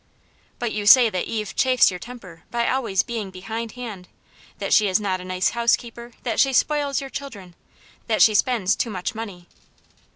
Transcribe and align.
But 0.57 0.71
you 0.71 0.87
say 0.87 1.11
that 1.11 1.25
Eve 1.25 1.55
chafes 1.55 1.91
your 1.91 1.99
temper 1.99 2.41
by 2.49 2.67
always 2.67 3.03
being 3.03 3.29
behind 3.29 3.73
hand; 3.73 4.07
that 4.57 4.73
she 4.73 4.87
is 4.87 4.99
not 4.99 5.21
a 5.21 5.23
nice 5.23 5.49
house 5.49 5.75
keeper, 5.75 6.13
that 6.23 6.39
she 6.39 6.53
spoils 6.53 7.01
your 7.01 7.11
children, 7.11 7.53
that 8.07 8.23
she 8.23 8.33
spends 8.33 8.75
too 8.75 8.89
much 8.89 9.13
money. 9.13 9.47